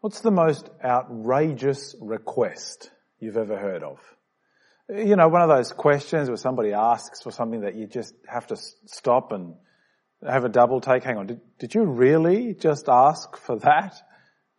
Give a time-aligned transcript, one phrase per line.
[0.00, 3.98] What's the most outrageous request you've ever heard of?
[4.88, 8.46] You know, one of those questions where somebody asks for something that you just have
[8.46, 8.56] to
[8.86, 9.54] stop and
[10.24, 11.02] have a double take.
[11.02, 14.00] Hang on, did, did you really just ask for that?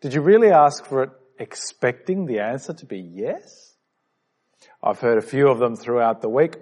[0.02, 1.10] Did you really ask for it
[1.40, 3.76] expecting the answer to be yes?
[4.84, 6.58] I've heard a few of them throughout the week.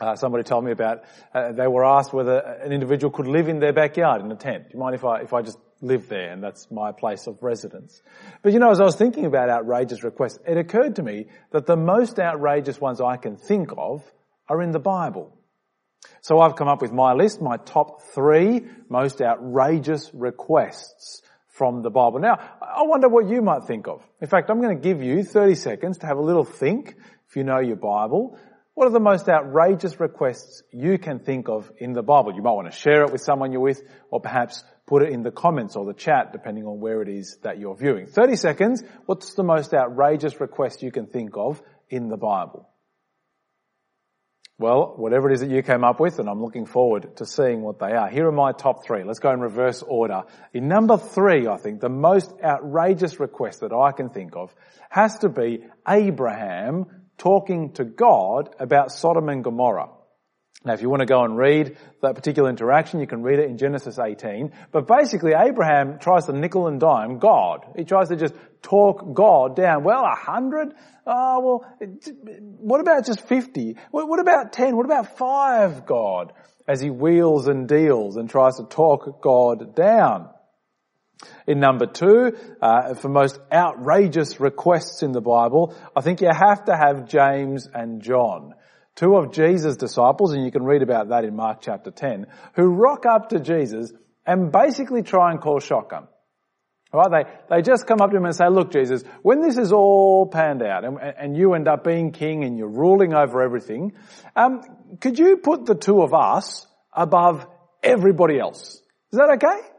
[0.00, 1.02] Uh, somebody told me about
[1.34, 4.64] uh, they were asked whether an individual could live in their backyard in a tent.
[4.64, 7.42] Do you mind if I if I just live there and that's my place of
[7.42, 8.02] residence?
[8.42, 11.66] But you know, as I was thinking about outrageous requests, it occurred to me that
[11.66, 14.02] the most outrageous ones I can think of
[14.48, 15.36] are in the Bible.
[16.22, 21.90] So I've come up with my list, my top three most outrageous requests from the
[21.90, 22.20] Bible.
[22.20, 24.02] Now, I wonder what you might think of.
[24.20, 26.94] In fact, I'm going to give you 30 seconds to have a little think,
[27.28, 28.38] if you know your Bible,
[28.74, 32.34] what are the most outrageous requests you can think of in the Bible?
[32.34, 35.22] You might want to share it with someone you're with or perhaps put it in
[35.22, 38.06] the comments or the chat depending on where it is that you're viewing.
[38.06, 38.82] 30 seconds.
[39.06, 42.68] What's the most outrageous request you can think of in the Bible?
[44.58, 47.62] Well, whatever it is that you came up with, and I'm looking forward to seeing
[47.62, 48.08] what they are.
[48.08, 49.04] Here are my top three.
[49.04, 50.24] Let's go in reverse order.
[50.52, 54.52] In number three, I think the most outrageous request that I can think of
[54.88, 59.90] has to be Abraham talking to God about Sodom and Gomorrah.
[60.62, 63.48] Now, if you want to go and read that particular interaction, you can read it
[63.48, 64.52] in Genesis 18.
[64.72, 67.64] But basically, Abraham tries to nickel and dime God.
[67.76, 69.84] He tries to just talk God down.
[69.84, 70.74] Well, a hundred?
[71.06, 71.90] Oh, well,
[72.58, 73.76] what about just 50?
[73.90, 74.76] What about 10?
[74.76, 76.34] What about five, God?
[76.68, 80.28] As he wheels and deals and tries to talk God down.
[81.46, 86.64] In number two, uh, for most outrageous requests in the Bible, I think you have
[86.66, 88.54] to have James and John,
[89.00, 92.68] two of Jesus' disciples, and you can read about that in Mark chapter 10, who
[92.68, 93.92] rock up to Jesus
[94.26, 96.06] and basically try and call shotgun.
[96.92, 97.24] Right?
[97.48, 100.26] They, they just come up to him and say, look Jesus, when this is all
[100.26, 103.92] panned out and, and you end up being king and you're ruling over everything,
[104.36, 104.60] um,
[105.00, 107.46] could you put the two of us above
[107.82, 108.82] everybody else?
[109.12, 109.69] Is that okay?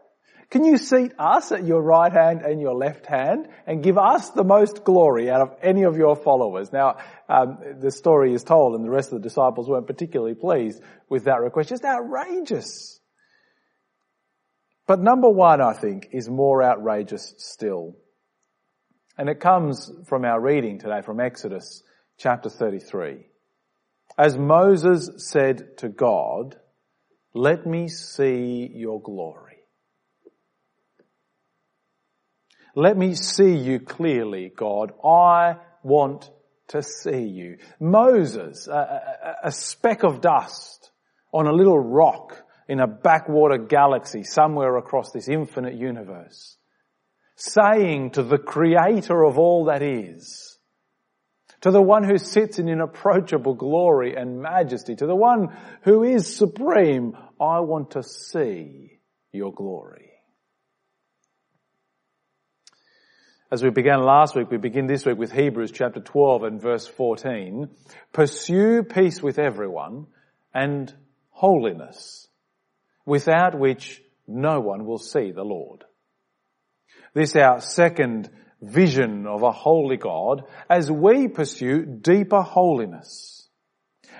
[0.52, 4.32] Can you seat us at your right hand and your left hand and give us
[4.32, 6.74] the most glory out of any of your followers?
[6.74, 6.98] Now,
[7.30, 11.24] um, the story is told and the rest of the disciples weren't particularly pleased with
[11.24, 11.70] that request.
[11.70, 13.00] Just outrageous.
[14.88, 17.96] But number one, I think, is more outrageous still.
[19.18, 21.82] And it comes from our reading today from Exodus
[22.18, 23.26] chapter 33.
[24.18, 26.58] As Moses said to God,
[27.34, 29.51] let me see your glory.
[32.76, 34.94] Let me see you clearly, God.
[35.04, 36.30] I want
[36.70, 37.58] to see you.
[37.80, 38.74] Moses, a,
[39.44, 40.92] a, a, speck of dust
[41.34, 46.58] on a little rock in a backwater galaxy somewhere across this infinite universe,
[47.36, 50.58] saying to the creator of all that is,
[51.62, 56.38] to the one who sits in inapproachable glory and majesty, to the one who is
[56.38, 59.00] supreme, I want to see
[59.34, 60.11] your glory.
[63.54, 66.88] As we began last week, we begin this week with Hebrews chapter 12 and verse
[66.88, 67.68] 14.
[68.14, 70.08] Pursue peace with everyone
[70.54, 70.94] and
[71.32, 72.30] holiness,
[73.06, 75.84] without which no one will see the Lord.
[77.14, 78.30] This our second
[78.62, 83.50] vision of a holy God as we pursue deeper holiness.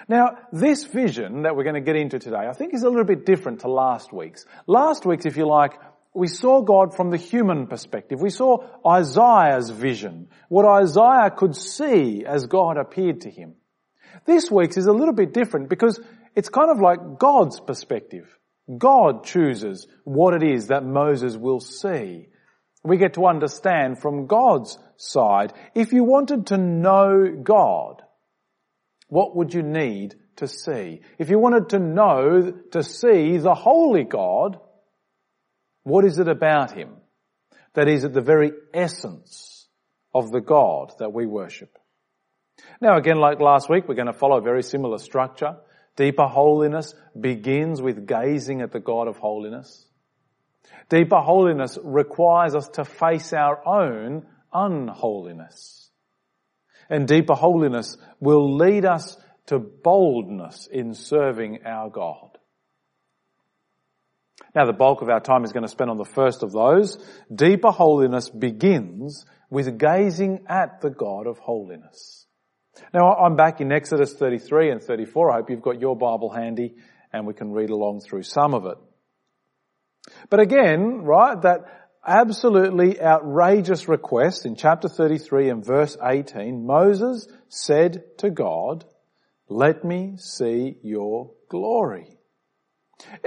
[0.10, 3.06] Now, this vision that we're going to get into today, I think is a little
[3.06, 4.46] bit different to last week's.
[4.68, 5.80] Last week's, if you like,
[6.14, 8.20] we saw God from the human perspective.
[8.20, 13.56] We saw Isaiah's vision, what Isaiah could see as God appeared to him.
[14.26, 16.00] This week's is a little bit different because
[16.36, 18.28] it's kind of like God's perspective.
[18.78, 22.28] God chooses what it is that Moses will see.
[22.84, 25.54] We get to understand from God's side.
[25.76, 28.02] If you wanted to know God,
[29.08, 31.02] what would you need to see?
[31.20, 34.60] If you wanted to know, to see the holy God,
[35.84, 36.96] what is it about him
[37.74, 39.68] that is at the very essence
[40.14, 41.78] of the God that we worship?
[42.80, 45.58] Now again, like last week, we're going to follow a very similar structure.
[45.96, 49.86] Deeper holiness begins with gazing at the God of holiness.
[50.90, 55.90] Deeper holiness requires us to face our own unholiness.
[56.90, 59.18] And deeper holiness will lead us
[59.48, 62.38] to boldness in serving our God.
[64.54, 66.98] Now the bulk of our time is going to spend on the first of those.
[67.34, 72.26] Deeper holiness begins with gazing at the God of holiness.
[72.94, 75.32] Now I'm back in Exodus 33 and 34.
[75.32, 76.76] I hope you've got your Bible handy
[77.14, 78.78] and we can read along through some of it.
[80.30, 81.66] But again, right, that
[82.06, 88.86] absolutely outrageous request in chapter 33 and verse 18, Moses said to God,
[89.48, 92.18] let me see your glory.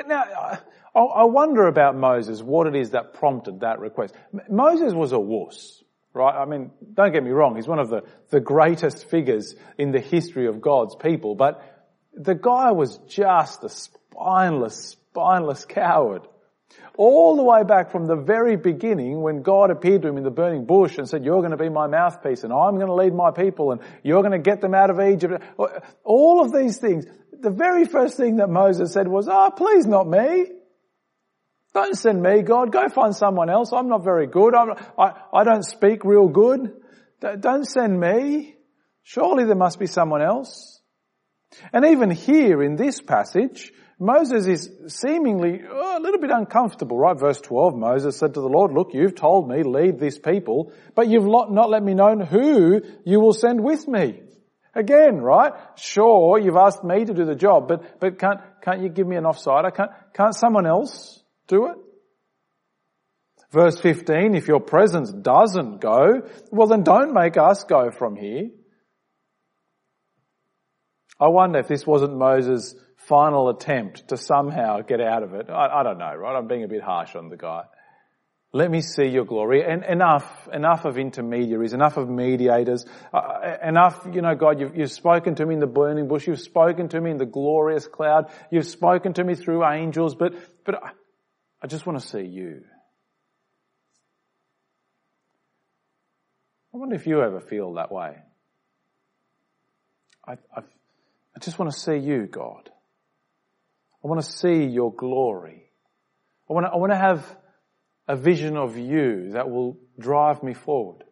[0.06, 0.59] Now,
[0.94, 4.15] I wonder about Moses, what it is that prompted that request.
[4.49, 5.82] Moses was a wuss,
[6.12, 6.35] right?
[6.35, 10.00] I mean, don't get me wrong, he's one of the, the greatest figures in the
[10.00, 11.62] history of God's people, but
[12.17, 16.23] the guy was just a spineless, spineless coward.
[16.97, 20.31] All the way back from the very beginning when God appeared to him in the
[20.31, 23.12] burning bush and said, you're going to be my mouthpiece and I'm going to lead
[23.12, 25.43] my people and you're going to get them out of Egypt.
[26.05, 27.06] All of these things.
[27.40, 30.46] The very first thing that Moses said was, oh, please not me.
[31.75, 32.70] Don't send me, God.
[32.70, 33.72] Go find someone else.
[33.72, 34.54] I'm not very good.
[34.54, 36.72] I'm, I, I don't speak real good.
[37.40, 38.54] Don't send me.
[39.02, 40.81] Surely there must be someone else.
[41.72, 47.19] And even here in this passage, Moses is seemingly oh, a little bit uncomfortable, right?
[47.19, 51.08] Verse 12, Moses said to the Lord, look, you've told me, lead this people, but
[51.08, 54.20] you've not let me know who you will send with me.
[54.75, 55.53] Again, right?
[55.76, 59.17] Sure, you've asked me to do the job, but, but can't, can't you give me
[59.17, 59.65] an offside?
[59.65, 61.76] I can't, can't someone else do it?
[63.53, 68.50] Verse 15, if your presence doesn't go, well then don't make us go from here.
[71.21, 75.49] I wonder if this wasn't Moses' final attempt to somehow get out of it.
[75.50, 76.37] I, I, don't know, right?
[76.37, 77.62] I'm being a bit harsh on the guy.
[78.54, 79.64] Let me see your glory.
[79.64, 84.92] And enough, enough of intermediaries, enough of mediators, uh, enough, you know, God, you've, you've
[84.92, 88.30] spoken to me in the burning bush, you've spoken to me in the glorious cloud,
[88.52, 90.34] you've spoken to me through angels, but,
[90.64, 90.90] but I,
[91.62, 92.62] I just want to see you.
[96.72, 98.18] I wonder if you ever feel that way.
[100.28, 100.68] I, I've,
[101.34, 102.70] I just want to see you, God.
[104.04, 105.64] I want to see your glory.
[106.48, 107.36] I want to, I want to have
[108.06, 111.04] a vision of you that will drive me forward,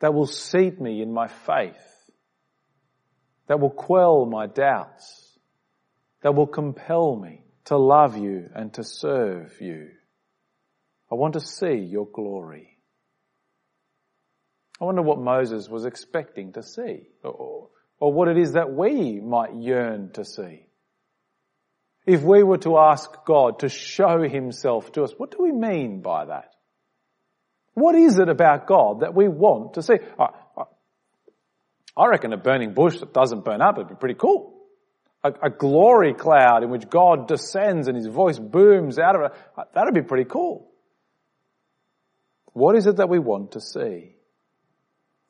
[0.00, 2.10] that will seat me in my faith,
[3.46, 5.38] that will quell my doubts,
[6.22, 9.88] that will compel me to love you and to serve you.
[11.10, 12.78] I want to see your glory.
[14.80, 17.68] I wonder what Moses was expecting to see, or,
[18.00, 20.66] or what it is that we might yearn to see.
[22.04, 26.00] If we were to ask God to show himself to us, what do we mean
[26.00, 26.52] by that?
[27.74, 29.94] What is it about God that we want to see?
[31.96, 34.52] I, reckon a burning bush that doesn't burn up would be pretty cool.
[35.24, 39.32] A, a, glory cloud in which God descends and his voice booms out of it,
[39.56, 40.68] uh, that'd be pretty cool.
[42.52, 44.16] What is it that we want to see?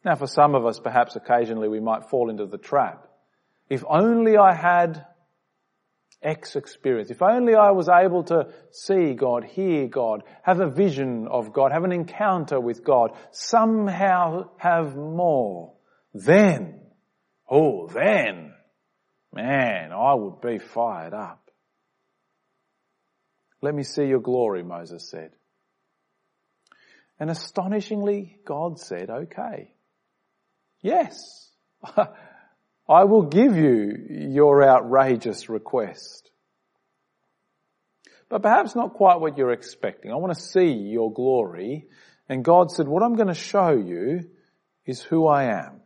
[0.03, 3.07] Now for some of us, perhaps occasionally we might fall into the trap.
[3.69, 5.05] If only I had
[6.23, 7.11] X experience.
[7.11, 11.73] If only I was able to see God, hear God, have a vision of God,
[11.73, 15.75] have an encounter with God, somehow have more,
[16.15, 16.81] then,
[17.51, 18.53] oh, then,
[19.33, 21.51] man, I would be fired up.
[23.61, 25.31] Let me see your glory, Moses said.
[27.19, 29.75] And astonishingly, God said, okay.
[30.81, 31.51] Yes.
[32.89, 36.31] I will give you your outrageous request.
[38.29, 40.11] But perhaps not quite what you're expecting.
[40.11, 41.87] I want to see your glory.
[42.29, 44.29] And God said, what I'm going to show you
[44.87, 45.81] is who I am.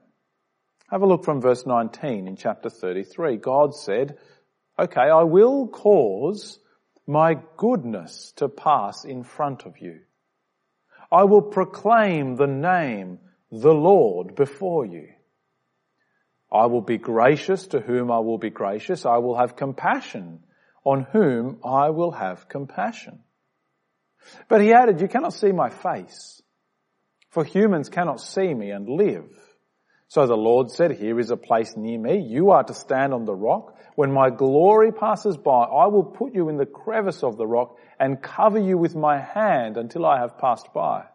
[0.91, 3.39] Have a look from verse 19 in chapter 33.
[3.39, 4.19] God said,
[4.79, 6.61] okay, I will cause
[7.07, 10.01] my goodness to pass in front of you.
[11.11, 13.19] I will proclaim the name,
[13.51, 15.09] the Lord, before you.
[16.53, 19.05] I will be gracious to whom I will be gracious.
[19.05, 20.41] I will have compassion
[20.85, 23.21] on whom I will have compassion.
[24.49, 26.41] But he added, you cannot see my face,
[27.31, 29.29] for humans cannot see me and live.
[30.09, 32.21] So the Lord said, here is a place near me.
[32.21, 33.77] You are to stand on the rock.
[33.97, 37.77] When my glory passes by, I will put you in the crevice of the rock
[37.99, 41.07] and cover you with my hand until I have passed by.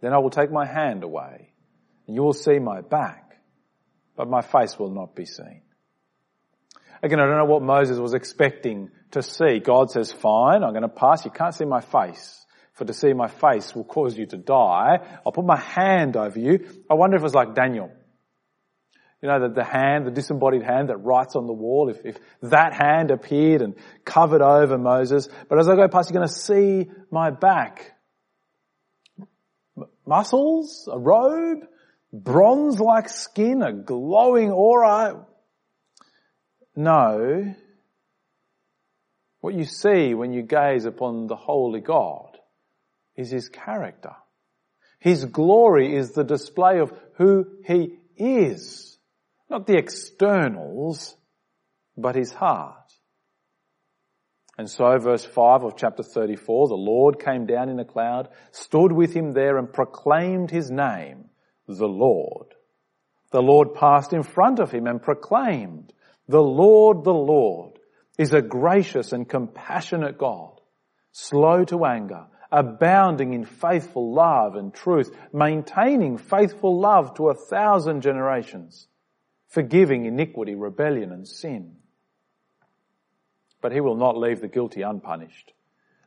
[0.00, 1.52] Then I will take my hand away
[2.06, 3.25] and you will see my back
[4.16, 5.62] but my face will not be seen.
[7.02, 9.58] Again, I don't know what Moses was expecting to see.
[9.58, 11.24] God says, fine, I'm going to pass.
[11.24, 12.44] You can't see my face.
[12.72, 14.98] For to see my face will cause you to die.
[15.24, 16.68] I'll put my hand over you.
[16.90, 17.90] I wonder if it was like Daniel.
[19.22, 22.18] You know, the, the hand, the disembodied hand that writes on the wall, if, if
[22.42, 25.28] that hand appeared and covered over Moses.
[25.48, 27.92] But as I go past, you're going to see my back.
[29.78, 31.64] M- muscles, a robe,
[32.24, 35.26] bronze-like skin, a glowing aura.
[36.74, 37.54] No.
[39.40, 42.36] What you see when you gaze upon the holy God
[43.16, 44.12] is his character.
[44.98, 48.98] His glory is the display of who he is.
[49.48, 51.16] Not the externals,
[51.96, 52.92] but his heart.
[54.58, 58.90] And so verse 5 of chapter 34, the Lord came down in a cloud, stood
[58.90, 61.25] with him there and proclaimed his name,
[61.66, 62.54] the Lord.
[63.32, 65.92] The Lord passed in front of him and proclaimed,
[66.28, 67.78] the Lord, the Lord
[68.18, 70.60] is a gracious and compassionate God,
[71.12, 78.02] slow to anger, abounding in faithful love and truth, maintaining faithful love to a thousand
[78.02, 78.86] generations,
[79.48, 81.76] forgiving iniquity, rebellion and sin.
[83.60, 85.52] But he will not leave the guilty unpunished,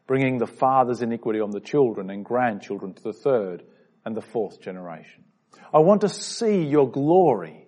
[0.08, 3.64] bringing the father's iniquity on the children and grandchildren to the third
[4.06, 5.26] and the fourth generation.
[5.74, 7.68] I want to see your glory.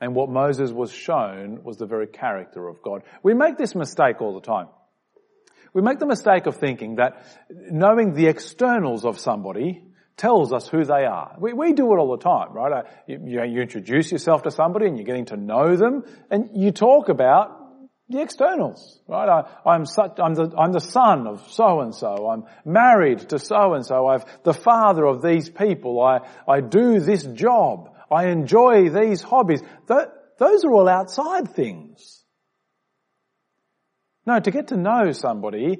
[0.00, 3.02] And what Moses was shown was the very character of God.
[3.22, 4.68] We make this mistake all the time.
[5.72, 9.84] We make the mistake of thinking that knowing the externals of somebody
[10.16, 11.34] tells us who they are.
[11.38, 12.72] We, we do it all the time, right?
[12.72, 16.72] Uh, you, you introduce yourself to somebody and you're getting to know them and you
[16.72, 17.59] talk about
[18.10, 19.44] the externals, right?
[19.64, 22.28] I, am such, I'm the, I'm the son of so and so.
[22.28, 24.08] I'm married to so and so.
[24.08, 26.02] I'm the father of these people.
[26.02, 27.94] I, I do this job.
[28.10, 29.62] I enjoy these hobbies.
[29.86, 32.24] Th- those are all outside things.
[34.26, 35.78] No, to get to know somebody,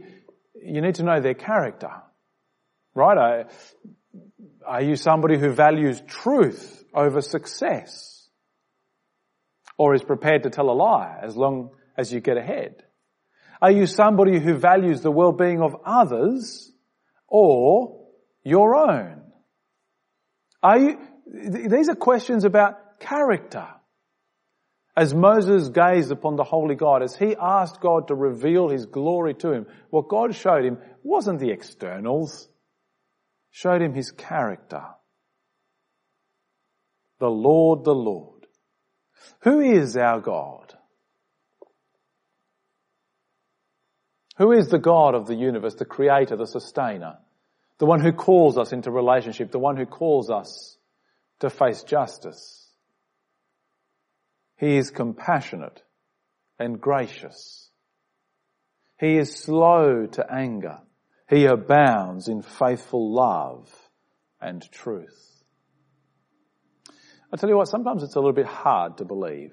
[0.62, 1.90] you need to know their character.
[2.94, 3.46] Right?
[4.64, 8.28] Are you somebody who values truth over success?
[9.76, 12.82] Or is prepared to tell a lie as long as you get ahead?
[13.62, 16.72] Are you somebody who values the well-being of others
[17.28, 18.06] or
[18.42, 19.20] your own?
[20.62, 23.66] Are you, these are questions about character.
[24.96, 29.34] As Moses gazed upon the holy God, as he asked God to reveal his glory
[29.34, 32.48] to him, what God showed him wasn't the externals,
[33.50, 34.82] showed him his character.
[37.18, 38.46] The Lord, the Lord.
[39.42, 40.74] Who is our God?
[44.40, 47.18] Who is the God of the universe, the creator, the sustainer,
[47.76, 50.78] the one who calls us into relationship, the one who calls us
[51.40, 52.66] to face justice?
[54.56, 55.82] He is compassionate
[56.58, 57.68] and gracious.
[58.98, 60.78] He is slow to anger.
[61.28, 63.68] He abounds in faithful love
[64.40, 65.44] and truth.
[67.30, 69.52] I tell you what, sometimes it's a little bit hard to believe.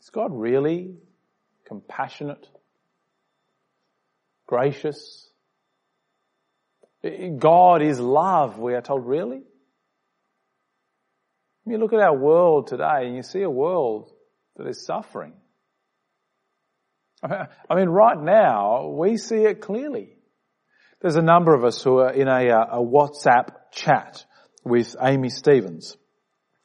[0.00, 0.94] Is God really
[1.66, 2.48] compassionate?
[4.46, 5.28] Gracious?
[7.38, 9.06] God is love, we are told.
[9.06, 9.42] Really?
[11.66, 14.10] You look at our world today and you see a world
[14.56, 15.32] that is suffering.
[17.22, 20.16] I mean, right now, we see it clearly.
[21.00, 24.24] There's a number of us who are in a, uh, a WhatsApp chat
[24.64, 25.96] with Amy Stevens,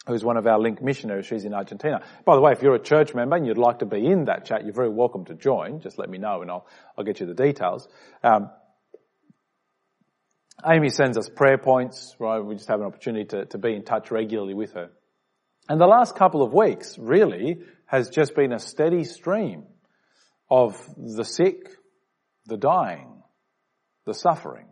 [0.10, 1.28] who's one of our link missionaries.
[1.28, 2.02] She's in Argentina.
[2.26, 4.46] By the way, if you're a church member and you'd like to be in that
[4.46, 5.80] chat, you're very welcome to join.
[5.82, 6.66] Just let me know and I'll,
[6.98, 7.88] I'll get you the details.
[8.24, 8.50] Um,
[10.68, 12.40] Amy sends us prayer points, right?
[12.40, 14.90] We just have an opportunity to, to be in touch regularly with her.
[15.70, 19.66] And the last couple of weeks really has just been a steady stream
[20.50, 21.70] of the sick,
[22.48, 23.22] the dying,
[24.06, 24.66] the suffering.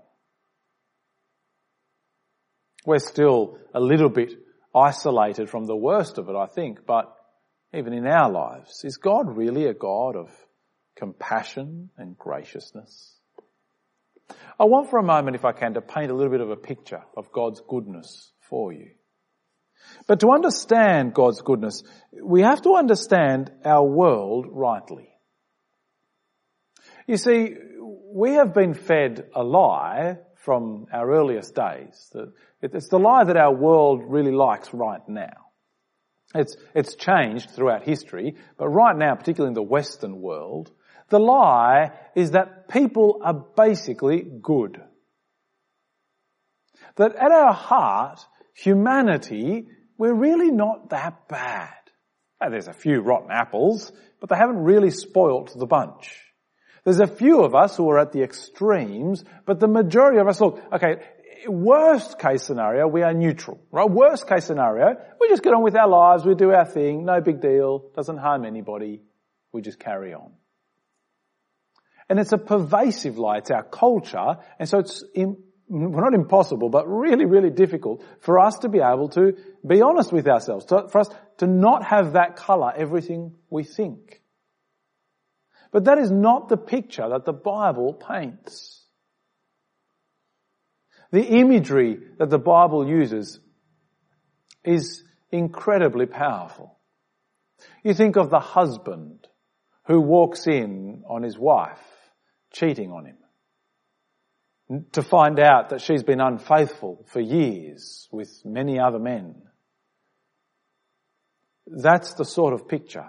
[2.85, 4.33] We're still a little bit
[4.75, 7.13] isolated from the worst of it, I think, but
[7.73, 10.29] even in our lives, is God really a God of
[10.95, 13.15] compassion and graciousness?
[14.59, 16.55] I want for a moment, if I can, to paint a little bit of a
[16.55, 18.91] picture of God's goodness for you.
[20.07, 21.83] But to understand God's goodness,
[22.21, 25.09] we have to understand our world rightly.
[27.05, 27.55] You see,
[28.11, 30.17] we have been fed a lie
[30.47, 32.15] from our earliest days.
[32.61, 35.51] It's the lie that our world really likes right now.
[36.33, 40.71] It's, it's changed throughout history, but right now, particularly in the Western world,
[41.09, 44.81] the lie is that people are basically good.
[46.95, 51.73] That at our heart, humanity, we're really not that bad.
[52.39, 56.23] Now, there's a few rotten apples, but they haven't really spoilt the bunch.
[56.87, 60.39] There's a few of us who are at the extremes, but the majority of us,
[60.39, 61.03] look, okay,
[61.45, 63.89] worst case scenario, we are neutral, right?
[63.89, 67.19] Worst case scenario, we just get on with our lives, we do our thing, no
[67.19, 69.01] big deal, doesn't harm anybody,
[69.51, 70.31] we just carry on.
[72.07, 73.39] And it's a pervasive lie.
[73.39, 74.37] It's our culture.
[74.57, 75.35] And so it's, in,
[75.67, 79.33] well, not impossible, but really, really difficult for us to be able to
[79.67, 84.21] be honest with ourselves, to, for us to not have that colour everything we think.
[85.71, 88.85] But that is not the picture that the Bible paints.
[91.11, 93.39] The imagery that the Bible uses
[94.63, 96.77] is incredibly powerful.
[97.83, 99.27] You think of the husband
[99.85, 101.79] who walks in on his wife
[102.51, 108.99] cheating on him to find out that she's been unfaithful for years with many other
[108.99, 109.43] men.
[111.65, 113.05] That's the sort of picture.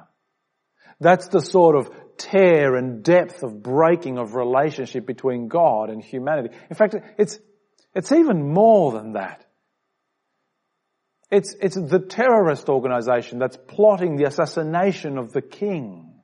[1.00, 6.54] That's the sort of tear and depth of breaking of relationship between God and humanity.
[6.68, 7.38] In fact, it's,
[7.94, 9.44] it's even more than that.
[11.30, 16.22] It's, it's the terrorist organization that's plotting the assassination of the king.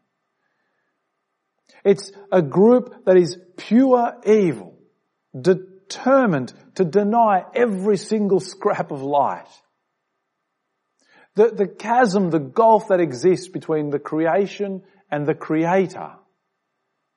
[1.85, 4.79] It's a group that is pure evil,
[5.39, 9.49] determined to deny every single scrap of light.
[11.37, 16.13] The, the chasm, the gulf that exists between the creation and the creator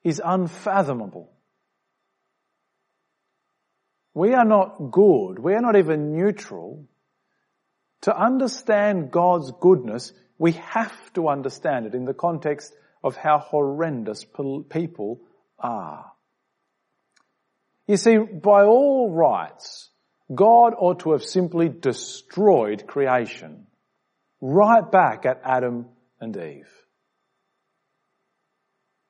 [0.03, 1.31] is unfathomable.
[4.13, 5.37] We are not good.
[5.37, 6.87] We are not even neutral.
[8.01, 14.25] To understand God's goodness, we have to understand it in the context of how horrendous
[14.69, 15.21] people
[15.59, 16.11] are.
[17.85, 19.89] You see, by all rights,
[20.33, 23.66] God ought to have simply destroyed creation
[24.41, 25.87] right back at Adam
[26.19, 26.69] and Eve.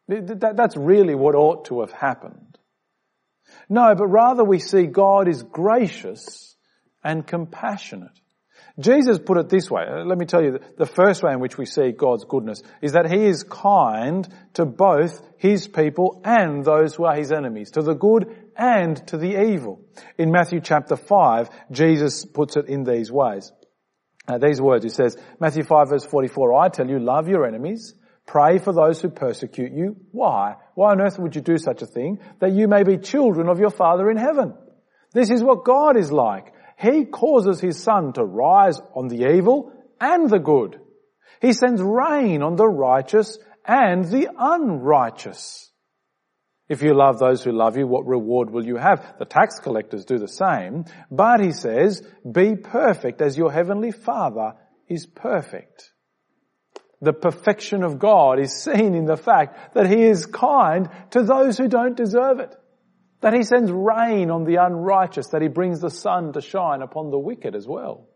[0.07, 2.57] That's really what ought to have happened.
[3.69, 6.55] No, but rather we see God is gracious
[7.03, 8.19] and compassionate.
[8.79, 9.83] Jesus put it this way.
[9.83, 12.93] Uh, let me tell you, the first way in which we see God's goodness is
[12.93, 17.81] that He is kind to both His people and those who are His enemies, to
[17.81, 19.81] the good and to the evil.
[20.17, 23.51] In Matthew chapter 5, Jesus puts it in these ways.
[24.27, 27.93] Uh, these words, he says, Matthew 5 verse 44, I tell you, love your enemies,
[28.25, 29.95] pray for those who persecute you.
[30.11, 30.55] Why?
[30.75, 32.19] Why on earth would you do such a thing?
[32.39, 34.53] That you may be children of your Father in heaven.
[35.13, 36.53] This is what God is like.
[36.77, 40.79] He causes His sun to rise on the evil and the good.
[41.41, 45.66] He sends rain on the righteous and the unrighteous.
[46.69, 49.15] If you love those who love you, what reward will you have?
[49.19, 50.83] The tax collectors do the same.
[51.09, 54.53] But he says, be perfect as your heavenly father
[54.89, 55.91] is perfect.
[56.99, 61.57] The perfection of God is seen in the fact that he is kind to those
[61.57, 62.53] who don't deserve it.
[63.21, 67.11] That he sends rain on the unrighteous, that he brings the sun to shine upon
[67.11, 68.07] the wicked as well.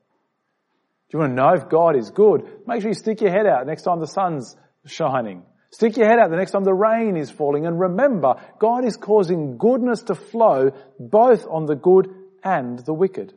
[1.09, 2.43] Do you want to know if God is good?
[2.67, 5.43] Make sure you stick your head out next time the sun's shining.
[5.71, 8.97] Stick your head out the next time the rain is falling and remember, God is
[8.97, 13.33] causing goodness to flow both on the good and the wicked.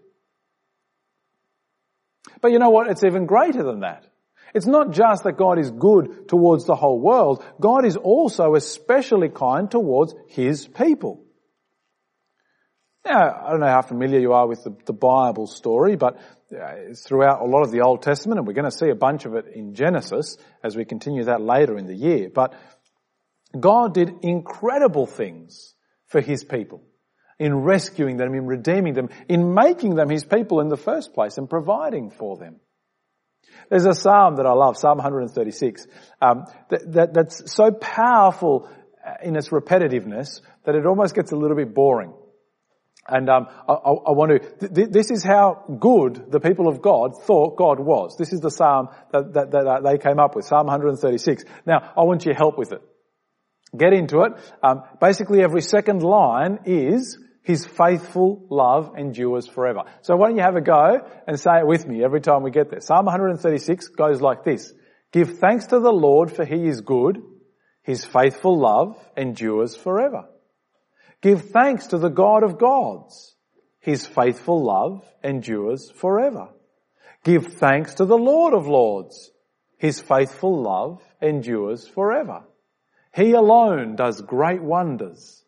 [2.40, 2.90] But you know what?
[2.90, 4.04] It's even greater than that.
[4.52, 7.44] It's not just that God is good towards the whole world.
[7.60, 11.24] God is also especially kind towards His people.
[13.06, 16.16] Now, I don't know how familiar you are with the, the Bible story, but
[16.50, 19.26] uh, throughout a lot of the Old Testament, and we're going to see a bunch
[19.26, 22.30] of it in Genesis as we continue that later in the year.
[22.34, 22.54] But
[23.58, 25.74] God did incredible things
[26.06, 26.82] for His people
[27.38, 31.36] in rescuing them, in redeeming them, in making them His people in the first place
[31.36, 32.56] and providing for them.
[33.68, 35.86] There's a psalm that I love, Psalm 136,
[36.22, 38.68] um, that, that, that's so powerful
[39.06, 42.14] uh, in its repetitiveness that it almost gets a little bit boring.
[43.06, 44.68] And um, I, I, want to.
[44.68, 48.16] Th- this is how good the people of God thought God was.
[48.16, 51.44] This is the psalm that, that, that, they came up with, Psalm 136.
[51.66, 52.80] Now, I want your help with it.
[53.76, 54.32] Get into it.
[54.62, 59.82] Um, basically, every second line is His faithful love endures forever.
[60.00, 62.52] So why don't you have a go and say it with me every time we
[62.52, 62.80] get there.
[62.80, 64.72] Psalm 136 goes like this:
[65.12, 67.20] Give thanks to the Lord for He is good.
[67.82, 70.24] His faithful love endures forever.
[71.24, 73.34] Give thanks to the God of gods.
[73.80, 76.50] His faithful love endures forever.
[77.24, 79.30] Give thanks to the Lord of lords.
[79.78, 82.42] His faithful love endures forever.
[83.14, 85.42] He alone does great wonders.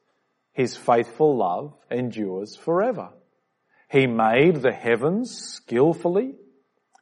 [0.54, 3.10] His faithful love endures forever.
[3.90, 6.36] He made the heavens skillfully.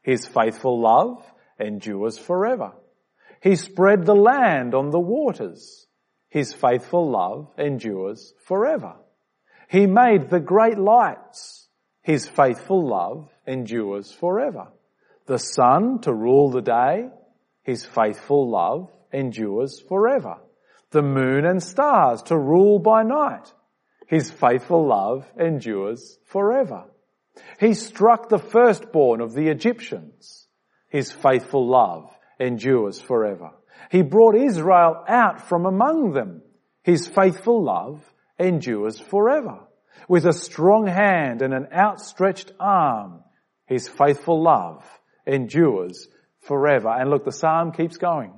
[0.02, 1.24] His faithful love
[1.60, 2.72] endures forever.
[3.40, 5.86] He spread the land on the waters.
[6.34, 8.96] His faithful love endures forever.
[9.68, 11.68] He made the great lights.
[12.02, 14.66] His faithful love endures forever.
[15.26, 17.08] The sun to rule the day.
[17.62, 20.38] His faithful love endures forever.
[20.90, 23.54] The moon and stars to rule by night.
[24.08, 26.86] His faithful love endures forever.
[27.60, 30.48] He struck the firstborn of the Egyptians.
[30.88, 33.52] His faithful love endures forever.
[33.90, 36.42] He brought Israel out from among them.
[36.82, 38.02] His faithful love
[38.38, 39.60] endures forever.
[40.08, 43.22] With a strong hand and an outstretched arm,
[43.66, 44.84] his faithful love
[45.26, 46.08] endures
[46.40, 46.88] forever.
[46.88, 48.32] And look, the psalm keeps going.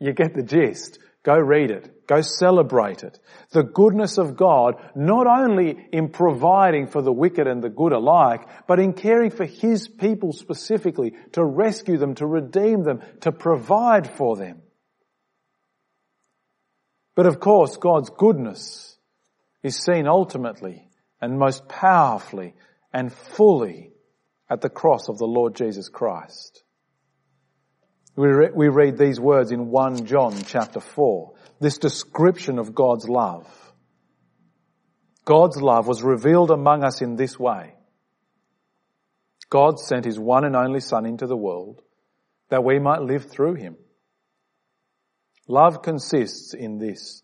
[0.00, 0.98] You get the gist.
[1.28, 2.06] Go read it.
[2.06, 3.18] Go celebrate it.
[3.50, 8.48] The goodness of God, not only in providing for the wicked and the good alike,
[8.66, 14.10] but in caring for His people specifically, to rescue them, to redeem them, to provide
[14.10, 14.62] for them.
[17.14, 18.96] But of course, God's goodness
[19.62, 20.88] is seen ultimately
[21.20, 22.54] and most powerfully
[22.90, 23.90] and fully
[24.48, 26.62] at the cross of the Lord Jesus Christ.
[28.18, 33.08] We, re- we read these words in 1 John chapter 4, this description of God's
[33.08, 33.46] love.
[35.24, 37.74] God's love was revealed among us in this way.
[39.48, 41.80] God sent his one and only son into the world
[42.48, 43.76] that we might live through him.
[45.46, 47.22] Love consists in this.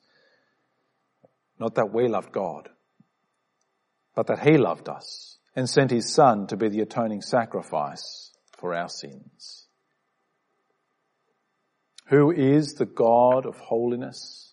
[1.58, 2.68] Not that we loved God,
[4.14, 8.76] but that he loved us and sent his son to be the atoning sacrifice for
[8.76, 9.63] our sins.
[12.08, 14.52] Who is the God of holiness?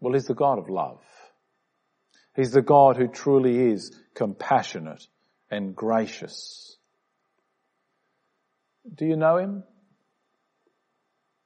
[0.00, 1.00] Well, he's the God of love.
[2.34, 5.06] He's the God who truly is compassionate
[5.50, 6.76] and gracious.
[8.92, 9.64] Do you know him?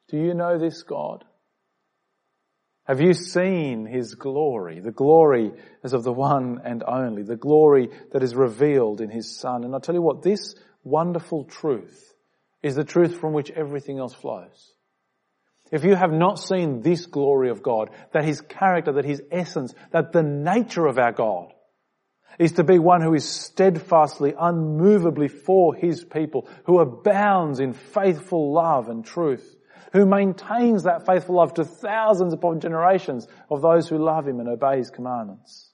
[0.09, 1.25] Do you know this God?
[2.85, 4.79] Have you seen his glory?
[4.81, 5.51] The glory
[5.83, 9.65] as of the one and only, the glory that is revealed in his son.
[9.65, 12.15] And I'll tell you what, this wonderful truth
[12.63, 14.73] is the truth from which everything else flows.
[15.73, 19.75] If you have not seen this glory of God, that His character, that His essence,
[19.91, 21.53] that the nature of our God
[22.39, 28.53] is to be one who is steadfastly, unmovably for His people, who abounds in faithful
[28.53, 29.57] love and truth,
[29.93, 34.49] who maintains that faithful love to thousands upon generations of those who love Him and
[34.49, 35.73] obey His commandments.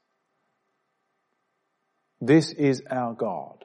[2.20, 3.64] This is our God.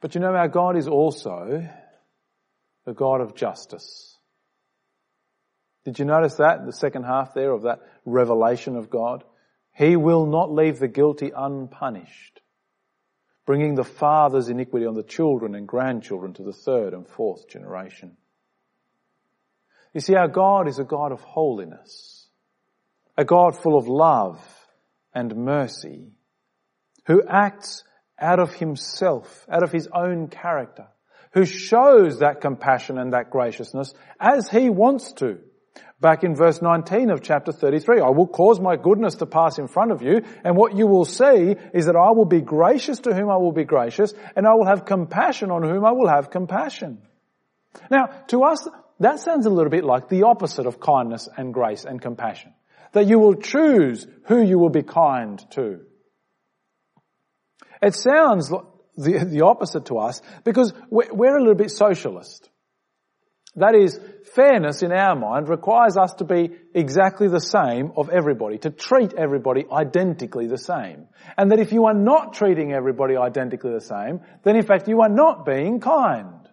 [0.00, 1.68] But you know, our God is also
[2.84, 4.16] the God of justice.
[5.84, 9.24] Did you notice that in the second half there of that revelation of God?
[9.74, 12.40] He will not leave the guilty unpunished,
[13.46, 18.16] bringing the father's iniquity on the children and grandchildren to the third and fourth generation.
[19.94, 22.28] You see, our God is a God of holiness,
[23.16, 24.40] a God full of love
[25.14, 26.12] and mercy,
[27.06, 27.84] who acts
[28.20, 30.86] out of himself, out of his own character,
[31.32, 35.38] who shows that compassion and that graciousness as he wants to.
[36.00, 39.66] Back in verse 19 of chapter 33, I will cause my goodness to pass in
[39.66, 43.14] front of you, and what you will see is that I will be gracious to
[43.14, 46.30] whom I will be gracious, and I will have compassion on whom I will have
[46.30, 47.02] compassion.
[47.90, 48.68] Now, to us,
[49.00, 52.54] that sounds a little bit like the opposite of kindness and grace and compassion.
[52.92, 55.80] That you will choose who you will be kind to.
[57.82, 58.50] It sounds
[58.96, 62.48] the, the opposite to us because we're, a little bit socialist.
[63.56, 63.98] That is,
[64.34, 69.14] fairness in our mind requires us to be exactly the same of everybody, to treat
[69.14, 71.06] everybody identically the same.
[71.36, 75.00] And that if you are not treating everybody identically the same, then in fact you
[75.00, 76.48] are not being kind.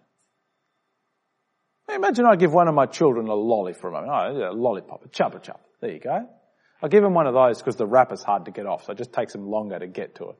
[1.94, 4.12] Imagine I give one of my children a lolly for a moment.
[4.12, 5.60] Oh, a lollipop, a Chupa Chup.
[5.80, 6.28] There you go.
[6.82, 8.98] I give him one of those because the wrapper's hard to get off, so it
[8.98, 10.36] just takes him longer to get to it.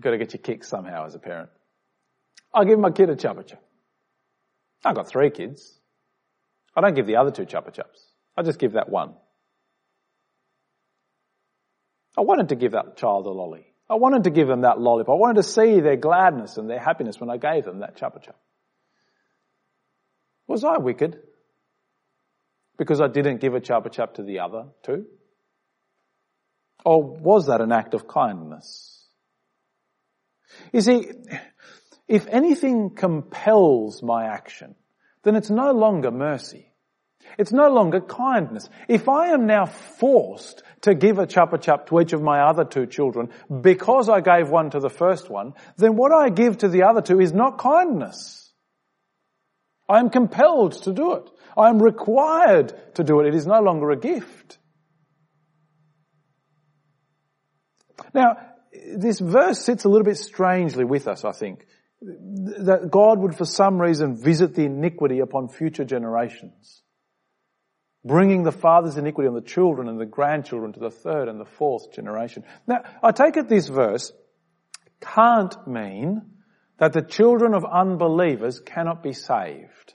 [0.00, 1.50] You've got to get your kicks somehow as a parent.
[2.54, 3.62] I give my kid a Chupa Chup.
[4.82, 5.78] I've got three kids.
[6.74, 8.00] I don't give the other two Chupa Chups.
[8.34, 9.12] I just give that one.
[12.16, 13.66] I wanted to give that child a lolly.
[13.90, 15.16] I wanted to give them that lollipop.
[15.16, 18.22] I wanted to see their gladness and their happiness when I gave them that Chupa
[18.22, 18.40] Chup.
[20.46, 21.18] Was I wicked?
[22.78, 25.04] Because I didn't give a Chupa Chup to the other two?
[26.86, 28.99] Or was that an act of kindness?
[30.72, 31.10] You see,
[32.08, 34.74] if anything compels my action,
[35.22, 36.70] then it's no longer mercy.
[37.38, 38.68] It's no longer kindness.
[38.88, 42.64] If I am now forced to give a chupa chup to each of my other
[42.64, 46.68] two children because I gave one to the first one, then what I give to
[46.68, 48.52] the other two is not kindness.
[49.88, 51.30] I am compelled to do it.
[51.56, 53.26] I am required to do it.
[53.26, 54.58] It is no longer a gift.
[58.14, 58.38] Now,
[58.96, 61.66] this verse sits a little bit strangely with us, I think.
[62.00, 66.82] That God would for some reason visit the iniquity upon future generations.
[68.04, 71.44] Bringing the father's iniquity on the children and the grandchildren to the third and the
[71.44, 72.44] fourth generation.
[72.66, 74.12] Now, I take it this verse
[75.00, 76.22] can't mean
[76.78, 79.94] that the children of unbelievers cannot be saved.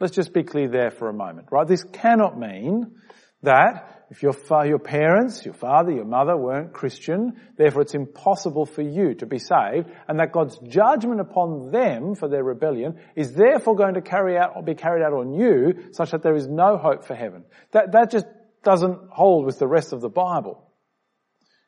[0.00, 1.66] Let's just be clear there for a moment, right?
[1.66, 2.96] This cannot mean
[3.42, 8.64] that if your, fa- your parents, your father, your mother weren't Christian, therefore it's impossible
[8.64, 13.34] for you to be saved, and that God's judgment upon them for their rebellion is
[13.34, 16.46] therefore going to carry out or be carried out on you, such that there is
[16.46, 17.44] no hope for heaven.
[17.72, 18.26] That that just
[18.64, 20.64] doesn't hold with the rest of the Bible.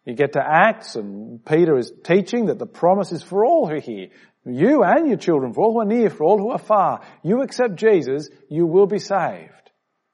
[0.07, 3.79] You get to Acts, and Peter is teaching that the promise is for all who
[3.81, 4.09] hear.
[4.47, 7.03] You and your children, for all who are near, for all who are far.
[7.23, 9.53] You accept Jesus, you will be saved.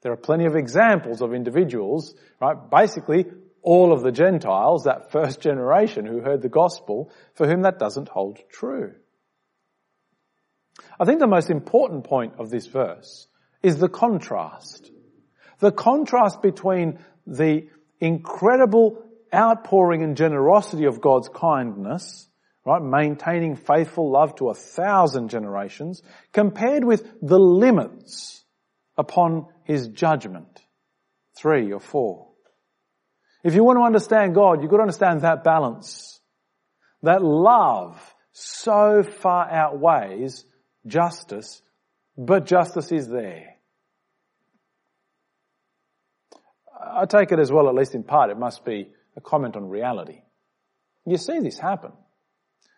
[0.07, 2.55] There are plenty of examples of individuals, right?
[2.71, 3.25] Basically,
[3.61, 8.07] all of the Gentiles, that first generation who heard the gospel, for whom that doesn't
[8.07, 8.95] hold true.
[10.97, 13.27] I think the most important point of this verse
[13.61, 14.89] is the contrast.
[15.59, 17.67] The contrast between the
[17.99, 19.03] incredible
[19.35, 22.29] outpouring and generosity of God's kindness,
[22.63, 28.45] right, maintaining faithful love to a thousand generations, compared with the limits
[28.97, 30.61] upon his judgment.
[31.37, 32.29] Three or four.
[33.43, 36.19] If you want to understand God, you've got to understand that balance.
[37.03, 40.45] That love so far outweighs
[40.85, 41.61] justice,
[42.17, 43.55] but justice is there.
[46.79, 49.69] I take it as well, at least in part, it must be a comment on
[49.69, 50.21] reality.
[51.05, 51.91] You see this happen.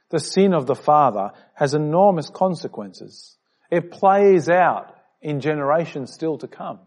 [0.09, 3.37] The sin of the father has enormous consequences.
[3.71, 6.79] It plays out in generations still to come.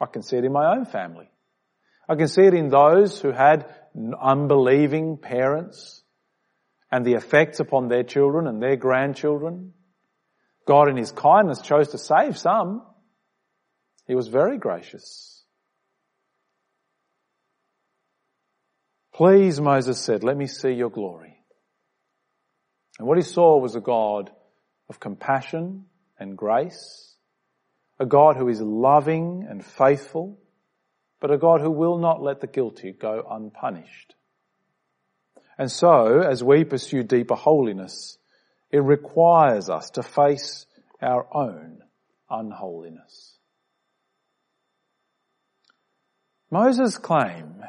[0.00, 1.30] I can see it in my own family.
[2.08, 3.66] I can see it in those who had
[4.20, 6.02] unbelieving parents
[6.90, 9.72] and the effects upon their children and their grandchildren.
[10.66, 12.82] God in His kindness chose to save some.
[14.06, 15.42] He was very gracious.
[19.14, 21.36] Please, Moses said, let me see your glory.
[22.98, 24.30] And what he saw was a God
[24.88, 25.86] of compassion
[26.18, 27.13] and grace
[27.98, 30.38] a God who is loving and faithful,
[31.20, 34.14] but a God who will not let the guilty go unpunished.
[35.56, 38.18] And so, as we pursue deeper holiness,
[38.70, 40.66] it requires us to face
[41.00, 41.82] our own
[42.28, 43.38] unholiness.
[46.50, 47.64] Moses' claim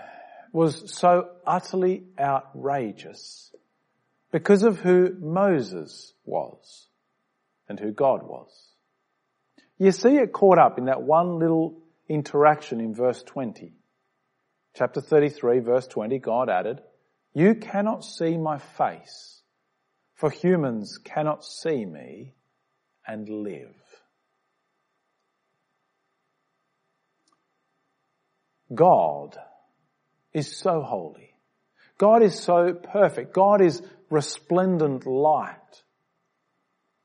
[0.51, 3.53] was so utterly outrageous
[4.31, 6.87] because of who Moses was
[7.67, 8.64] and who God was.
[9.77, 13.73] You see it caught up in that one little interaction in verse 20.
[14.75, 16.81] Chapter 33 verse 20, God added,
[17.33, 19.41] you cannot see my face,
[20.13, 22.33] for humans cannot see me
[23.05, 23.75] and live.
[28.73, 29.37] God
[30.33, 31.35] is so holy.
[31.97, 33.33] God is so perfect.
[33.33, 35.83] God is resplendent light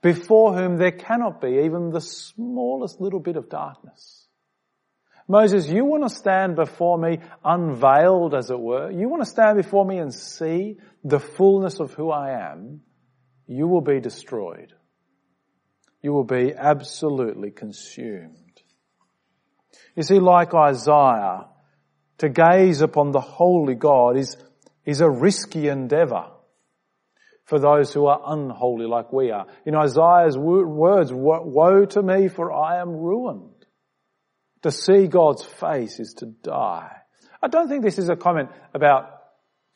[0.02, 4.26] before whom there cannot be even the smallest little bit of darkness.
[5.28, 8.90] Moses, you want to stand before me unveiled as it were?
[8.90, 12.80] You want to stand before me and see the fullness of who I am?
[13.46, 14.72] You will be destroyed.
[16.02, 18.62] You will be absolutely consumed.
[19.94, 21.46] You see, like Isaiah,
[22.18, 24.36] to gaze upon the holy God is,
[24.84, 26.26] is a risky endeavor
[27.50, 29.44] for those who are unholy like we are.
[29.66, 33.50] In Isaiah's words, woe to me for I am ruined.
[34.62, 36.92] To see God's face is to die.
[37.42, 39.10] I don't think this is a comment about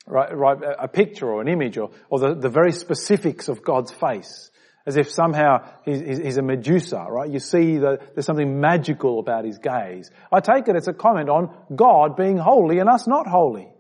[0.07, 3.91] right, right, a picture or an image or, or the, the very specifics of God's
[3.91, 4.51] face.
[4.87, 7.29] As if somehow he's, he's a Medusa, right?
[7.29, 10.13] You see there's something magical about his gaze.
[10.31, 13.74] I take it it's a comment on God being holy and us not holy.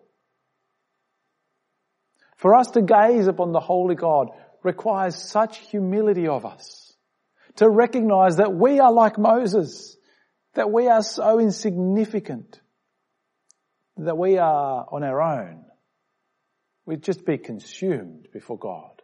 [2.44, 4.28] For us to gaze upon the Holy God
[4.62, 6.92] requires such humility of us.
[7.56, 9.96] To recognize that we are like Moses.
[10.52, 12.60] That we are so insignificant.
[13.96, 15.64] That we are on our own.
[16.84, 19.00] We'd just be consumed before God.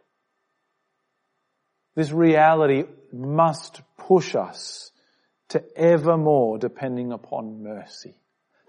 [1.94, 4.90] This reality must push us
[5.48, 8.16] to ever more depending upon mercy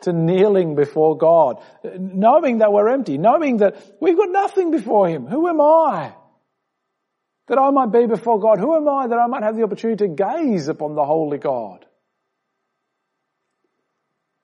[0.02, 5.26] to kneeling before God, knowing that we're empty, knowing that we've got nothing before Him.
[5.28, 6.14] Who am I?
[7.48, 8.60] That I might be before God.
[8.60, 11.86] Who am I that I might have the opportunity to gaze upon the Holy God?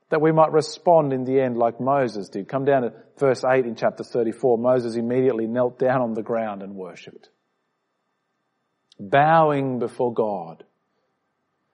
[0.10, 2.48] That we might respond in the end like Moses did.
[2.48, 4.58] Come down to verse 8 in chapter 34.
[4.58, 7.30] Moses immediately knelt down on the ground and worshipped.
[9.00, 10.64] Bowing before God.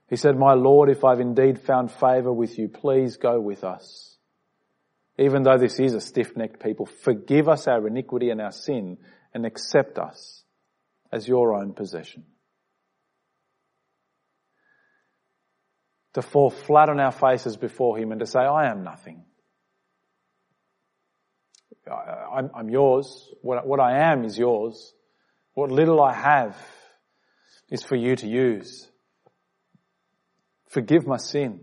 [0.10, 4.18] He said, My Lord, if I've indeed found favour with you, please go with us.
[5.18, 8.98] Even though this is a stiff-necked people, forgive us our iniquity and our sin
[9.34, 10.44] and accept us
[11.12, 12.26] as your own possession.
[16.14, 19.24] To fall flat on our faces before Him and to say, I am nothing.
[21.92, 23.30] I'm, I'm yours.
[23.42, 24.94] What, what I am is yours.
[25.54, 26.58] What little I have
[27.70, 28.88] is for you to use.
[30.74, 31.60] Forgive my sin.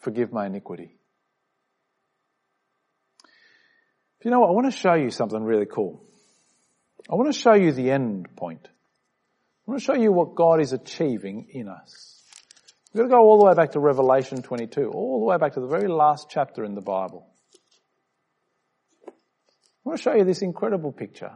[0.00, 0.96] Forgive my iniquity.
[4.24, 4.48] You know what?
[4.48, 6.02] I want to show you something really cool.
[7.10, 8.66] I want to show you the end point.
[8.66, 12.24] I want to show you what God is achieving in us.
[12.94, 15.52] We've got to go all the way back to Revelation 22, all the way back
[15.54, 17.26] to the very last chapter in the Bible.
[19.06, 19.10] I
[19.84, 21.32] want to show you this incredible picture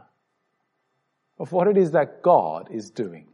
[1.38, 3.28] of what it is that God is doing.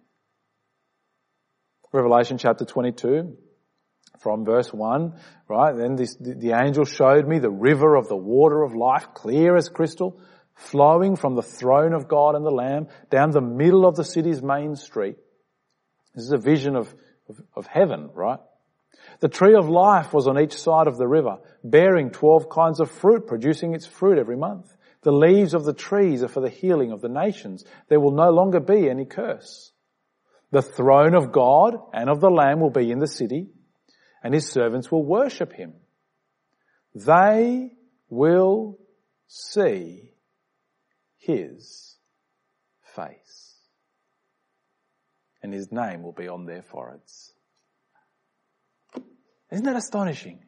[1.93, 3.37] Revelation chapter 22,
[4.21, 5.15] from verse 1,
[5.49, 5.77] right?
[5.77, 9.69] Then this, the, angel showed me the river of the water of life, clear as
[9.69, 10.21] crystal,
[10.55, 14.43] flowing from the throne of God and the Lamb down the middle of the city's
[14.43, 15.17] main street.
[16.15, 16.93] This is a vision of,
[17.29, 18.41] of, of heaven, right?
[19.21, 22.91] The tree of life was on each side of the river, bearing 12 kinds of
[22.91, 24.75] fruit, producing its fruit every month.
[25.03, 27.65] The leaves of the trees are for the healing of the nations.
[27.89, 29.73] There will no longer be any curse.
[30.57, 33.51] The throne of God and of the Lamb will be in the city,
[34.25, 35.75] and his servants will worship him.
[36.95, 37.73] They
[38.09, 38.79] will
[39.27, 40.13] see
[41.19, 41.99] his
[42.95, 43.55] face,
[45.43, 47.35] and his name will be on their foreheads.
[49.53, 50.41] Isn't that astonishing?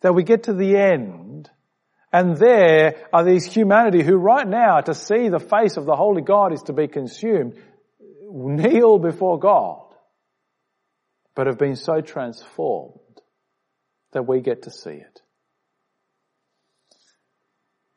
[0.00, 1.48] That we get to the end
[2.12, 6.22] and there are these humanity who right now to see the face of the Holy
[6.22, 7.62] God is to be consumed,
[8.30, 9.94] kneel before God,
[11.34, 12.98] but have been so transformed
[14.12, 15.22] that we get to see it.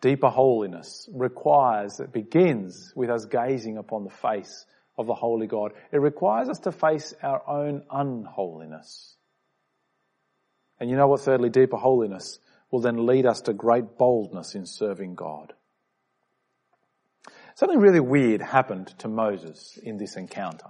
[0.02, 4.66] Deeper holiness requires, it begins with us gazing upon the face
[4.98, 5.74] of the Holy God.
[5.92, 9.16] It requires us to face our own unholiness.
[10.80, 12.40] And you know what thirdly, deeper holiness
[12.72, 15.54] will then lead us to great boldness in serving God.
[17.56, 20.68] Something really weird happened to Moses in this encounter.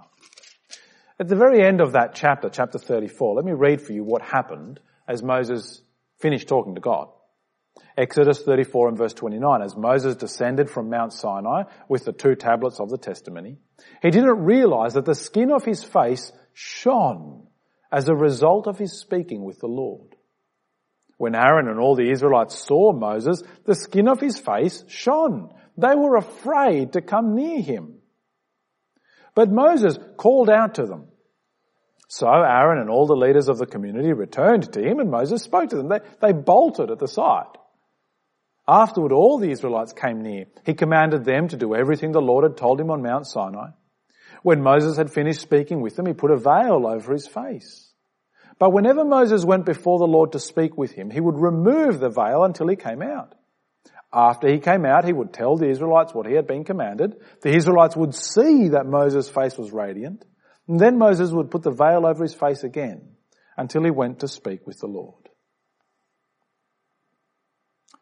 [1.18, 4.22] At the very end of that chapter, chapter 34, let me read for you what
[4.22, 5.82] happened as Moses
[6.20, 7.08] finished talking to God.
[7.96, 12.80] Exodus 34 and verse 29, as Moses descended from Mount Sinai with the two tablets
[12.80, 13.58] of the testimony,
[14.00, 17.46] he didn't realize that the skin of his face shone
[17.90, 20.16] as a result of his speaking with the Lord.
[21.18, 25.50] When Aaron and all the Israelites saw Moses, the skin of his face shone.
[25.76, 27.94] They were afraid to come near him.
[29.34, 31.06] But Moses called out to them.
[32.08, 35.70] So Aaron and all the leaders of the community returned to him and Moses spoke
[35.70, 35.88] to them.
[35.88, 37.46] They, they bolted at the sight.
[38.68, 40.44] Afterward, all the Israelites came near.
[40.66, 43.70] He commanded them to do everything the Lord had told him on Mount Sinai.
[44.42, 47.92] When Moses had finished speaking with them, he put a veil over his face.
[48.58, 52.10] But whenever Moses went before the Lord to speak with him, he would remove the
[52.10, 53.34] veil until he came out.
[54.12, 57.16] After he came out, he would tell the Israelites what he had been commanded.
[57.40, 60.24] The Israelites would see that Moses' face was radiant.
[60.68, 63.16] And then Moses would put the veil over his face again
[63.56, 65.28] until he went to speak with the Lord.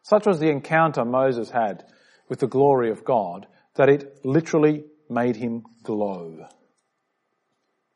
[0.03, 1.85] Such was the encounter Moses had
[2.27, 6.47] with the glory of God that it literally made him glow.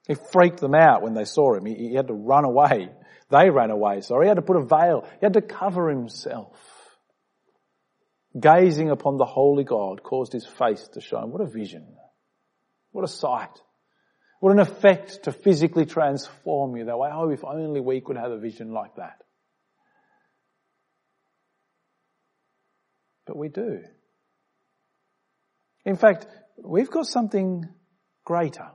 [0.07, 1.65] He freaked them out when they saw him.
[1.65, 2.89] He, he had to run away.
[3.29, 4.25] They ran away, sorry.
[4.25, 5.05] He had to put a veil.
[5.19, 6.57] He had to cover himself.
[8.39, 11.31] Gazing upon the holy God caused his face to shine.
[11.31, 11.87] What a vision.
[12.91, 13.61] What a sight.
[14.39, 17.09] What an effect to physically transform you that way.
[17.11, 19.21] Oh, if only we could have a vision like that.
[23.25, 23.81] But we do.
[25.85, 26.27] In fact,
[26.63, 27.67] we've got something
[28.23, 28.67] greater.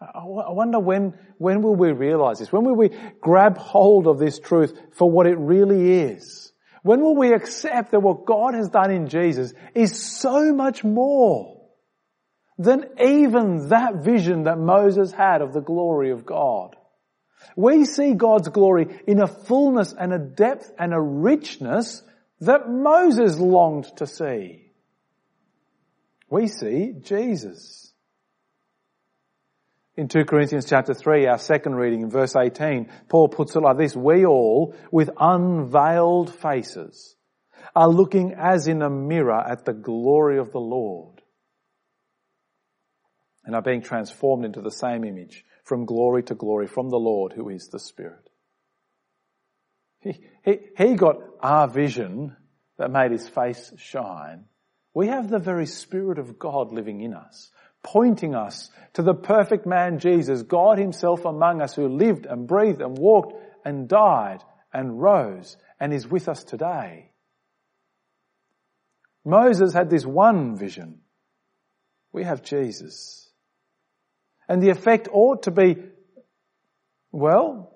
[0.00, 2.50] I wonder when, when will we realize this?
[2.50, 2.90] When will we
[3.20, 6.49] grab hold of this truth for what it really is?
[6.82, 11.60] When will we accept that what God has done in Jesus is so much more
[12.58, 16.76] than even that vision that Moses had of the glory of God?
[17.56, 22.02] We see God's glory in a fullness and a depth and a richness
[22.40, 24.72] that Moses longed to see.
[26.30, 27.89] We see Jesus.
[30.00, 33.76] In 2 Corinthians chapter 3, our second reading in verse 18, Paul puts it like
[33.76, 37.16] this, we all, with unveiled faces,
[37.76, 41.20] are looking as in a mirror at the glory of the Lord
[43.44, 47.34] and are being transformed into the same image from glory to glory from the Lord
[47.34, 48.30] who is the Spirit.
[49.98, 52.34] He, he, he got our vision
[52.78, 54.46] that made his face shine
[54.94, 57.50] We have the very Spirit of God living in us,
[57.82, 62.80] pointing us to the perfect man Jesus, God himself among us who lived and breathed
[62.80, 67.10] and walked and died and rose and is with us today.
[69.24, 71.00] Moses had this one vision.
[72.12, 73.30] We have Jesus.
[74.48, 75.76] And the effect ought to be,
[77.12, 77.72] well,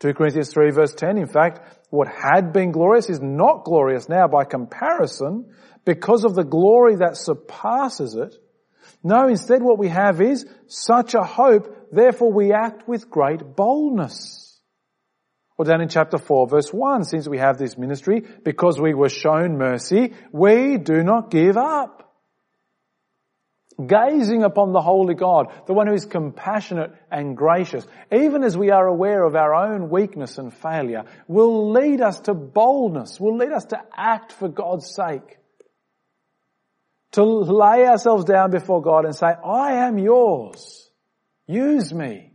[0.00, 1.60] 2 Corinthians 3 verse 10, in fact,
[1.90, 5.52] what had been glorious is not glorious now by comparison
[5.84, 8.34] because of the glory that surpasses it.
[9.02, 14.60] No, instead what we have is such a hope, therefore we act with great boldness.
[15.56, 19.08] Or down in chapter 4 verse 1, since we have this ministry, because we were
[19.08, 22.06] shown mercy, we do not give up.
[23.86, 28.70] Gazing upon the Holy God, the one who is compassionate and gracious, even as we
[28.70, 33.52] are aware of our own weakness and failure, will lead us to boldness, will lead
[33.52, 35.39] us to act for God's sake.
[37.12, 40.90] To lay ourselves down before God and say, I am yours.
[41.46, 42.32] Use me.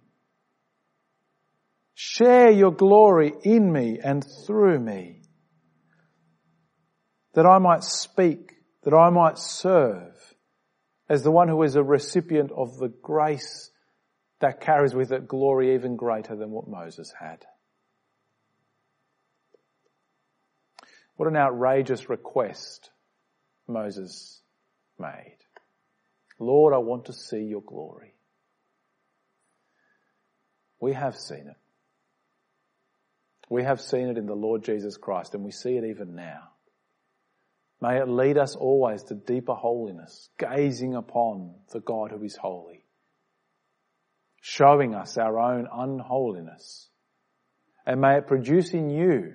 [1.94, 5.22] Share your glory in me and through me.
[7.36, 8.52] That I might speak,
[8.84, 10.14] that I might serve
[11.08, 13.72] as the one who is a recipient of the grace
[14.42, 17.46] that carries with it glory even greater than what Moses had.
[21.16, 22.90] What an outrageous request
[23.68, 24.42] Moses
[25.00, 25.38] made.
[26.40, 28.14] Lord, I want to see your glory.
[30.80, 31.58] We have seen it.
[33.50, 36.50] We have seen it in the Lord Jesus Christ and we see it even now.
[37.82, 42.86] May it lead us always to deeper holiness, gazing upon the God who is holy,
[44.42, 46.90] showing us our own unholiness.
[47.86, 49.34] And may it produce in you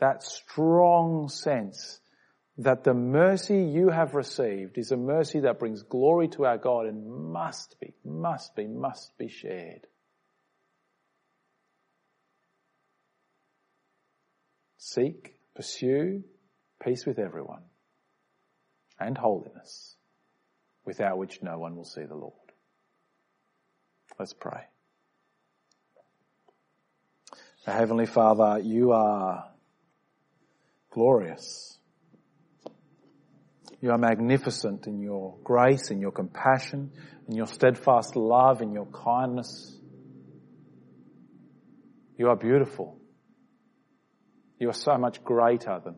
[0.00, 2.00] that strong sense
[2.60, 6.86] that the mercy you have received is a mercy that brings glory to our God
[6.86, 9.86] and must be, must be, must be shared.
[14.76, 16.22] Seek, pursue
[16.84, 17.62] peace with everyone
[18.98, 19.96] and holiness
[20.84, 22.34] without which no one will see the Lord.
[24.18, 24.64] Let's pray.
[27.64, 29.48] Heavenly Father, you are
[30.90, 31.79] glorious.
[33.80, 36.92] You are magnificent in your grace, in your compassion,
[37.28, 39.78] in your steadfast love, in your kindness.
[42.18, 43.00] You are beautiful.
[44.58, 45.96] You are so much greater than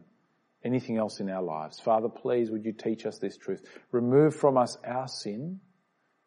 [0.64, 1.80] anything else in our lives.
[1.80, 3.62] Father, please would you teach us this truth.
[3.90, 5.58] Remove from us our sin.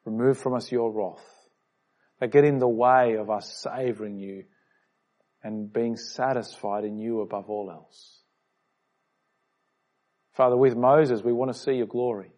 [0.04, 1.26] Remove from us your wrath.
[2.20, 4.44] That get in the way of us savouring you
[5.42, 8.25] and being satisfied in you above all else.
[10.36, 12.32] Father, with Moses, we want to see your glory.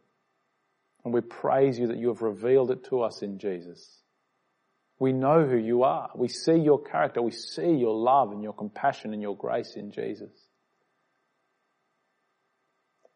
[1.03, 4.01] And we praise you that you have revealed it to us in Jesus.
[4.99, 6.09] We know who you are.
[6.15, 7.21] We see your character.
[7.21, 10.31] We see your love and your compassion and your grace in Jesus.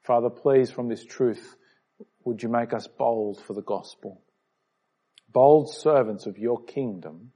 [0.03, 1.55] Father, please from this truth,
[2.23, 4.21] would you make us bold for the gospel?
[5.31, 7.31] Bold servants of your kingdom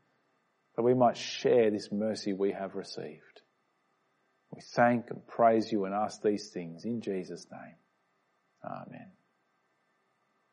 [0.75, 3.41] that we might share this mercy we have received.
[4.53, 7.75] We thank and praise you and ask these things in Jesus' name.
[8.65, 9.14] Amen.